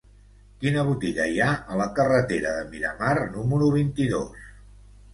[0.63, 4.53] Quina botiga hi ha a la carretera de Miramar número vint-i-dos?